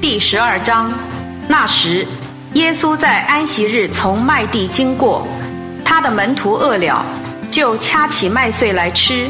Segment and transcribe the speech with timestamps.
[0.00, 0.92] 第十二章，
[1.48, 2.06] 那时，
[2.54, 5.26] 耶稣在安息日从麦地经过，
[5.84, 7.04] 他的门徒饿了，
[7.50, 9.26] 就掐起麦穗来吃。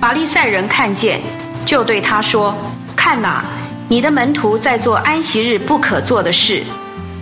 [0.00, 1.20] 法利赛人看见，
[1.66, 2.54] 就对他说
[2.94, 3.44] ：“看哪，
[3.88, 6.62] 你的门徒在做安息日不可做的事。”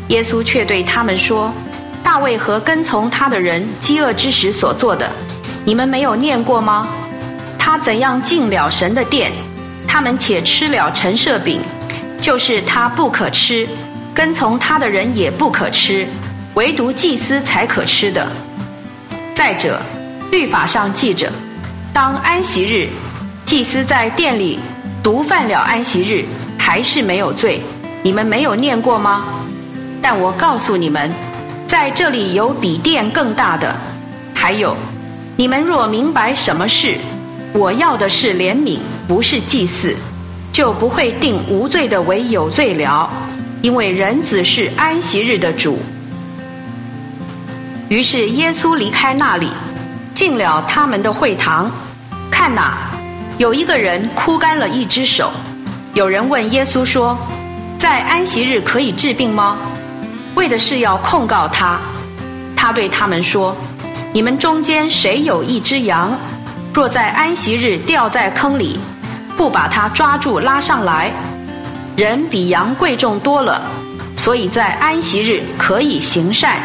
[0.08, 1.50] 耶稣却对他们说
[2.04, 5.10] ：“大卫和跟从他的人饥饿之时所做的，
[5.64, 6.86] 你们没有念过吗？
[7.58, 9.32] 他怎样进了神的殿，
[9.88, 11.58] 他们且吃了陈设饼。”
[12.26, 13.68] 就是他不可吃，
[14.12, 16.04] 跟从他的人也不可吃，
[16.54, 18.26] 唯独祭司才可吃的。
[19.32, 19.80] 再者，
[20.32, 21.30] 律法上记着，
[21.92, 22.88] 当安息日，
[23.44, 24.58] 祭司在殿里
[25.04, 26.24] 毒犯了安息日，
[26.58, 27.60] 还是没有罪。
[28.02, 29.28] 你们没有念过吗？
[30.02, 31.08] 但我告诉你们，
[31.68, 33.72] 在这里有比殿更大的。
[34.34, 34.76] 还有，
[35.36, 36.96] 你们若明白什么事，
[37.52, 39.94] 我要的是怜悯，不是祭祀。
[40.56, 43.10] 就不会定无罪的为有罪了，
[43.60, 45.78] 因为人子是安息日的主。
[47.90, 49.50] 于是耶稣离开那里，
[50.14, 51.70] 进了他们的会堂。
[52.30, 52.78] 看哪，
[53.36, 55.30] 有一个人枯干了一只手。
[55.92, 57.18] 有人问耶稣说
[57.76, 59.58] ：“在安息日可以治病吗？”
[60.36, 61.78] 为的是要控告他。
[62.56, 63.54] 他对他们说
[64.10, 66.18] ：“你们中间谁有一只羊，
[66.72, 68.80] 若在安息日掉在坑里？”
[69.36, 71.12] 不把他抓住拉上来，
[71.96, 73.60] 人比羊贵重多了，
[74.16, 76.56] 所以在安息日可以行善。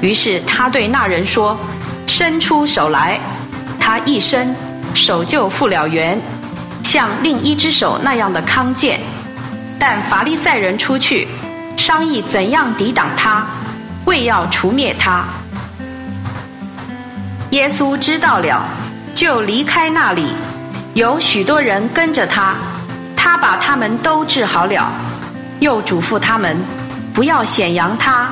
[0.00, 1.56] 于是他对那人说
[2.06, 3.20] ：“伸出手来。”
[3.78, 4.54] 他一伸，
[4.94, 6.20] 手就复了原，
[6.82, 9.00] 像另一只手那样的康健。
[9.78, 11.28] 但法利赛人出去
[11.76, 13.46] 商议怎样抵挡他，
[14.06, 15.24] 为要除灭他。
[17.50, 18.64] 耶稣知道了，
[19.14, 20.34] 就离开那里。
[20.96, 22.54] 有许多人跟着他，
[23.14, 24.90] 他把他们都治好了，
[25.60, 26.56] 又嘱咐他们
[27.12, 28.30] 不要显扬他。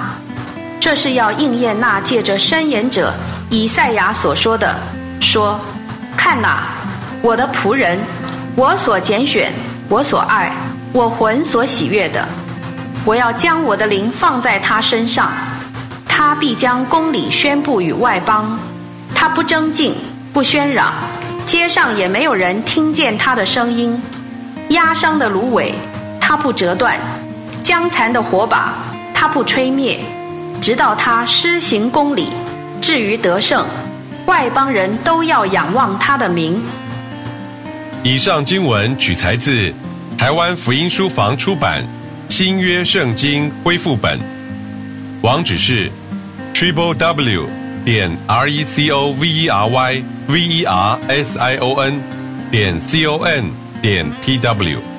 [0.81, 3.13] 这是要应验那借着申言者
[3.51, 4.75] 以赛亚所说的：
[5.21, 5.61] 说，
[6.17, 6.63] 看哪，
[7.21, 7.99] 我的仆人，
[8.57, 9.53] 我所拣选，
[9.91, 10.51] 我所爱，
[10.95, 12.27] 我魂所喜悦的，
[13.05, 15.31] 我要将我的灵放在他身上，
[16.09, 18.59] 他必将公理宣布与外邦，
[19.15, 19.95] 他不争竞，
[20.33, 20.95] 不喧嚷。
[21.45, 24.01] 街上也没有人听见他的声音，
[24.71, 25.75] 压伤的芦苇
[26.21, 26.99] 他不折断，
[27.63, 28.75] 将残的火把
[29.13, 30.01] 他不吹灭，
[30.61, 32.29] 直到他施行公理，
[32.81, 33.67] 至于得胜，
[34.27, 36.61] 外邦人都要仰望他的名。
[38.03, 39.73] 以上经文取材自
[40.17, 41.83] 台湾福音书房出版
[42.29, 44.19] 《新约圣经恢复本》，
[45.23, 45.91] 网址是
[46.55, 47.49] triple w
[47.86, 51.82] 点 r e c o v e r y v e r s i o
[51.82, 52.00] n
[52.52, 53.52] 点 c o n
[53.82, 54.93] 点 t w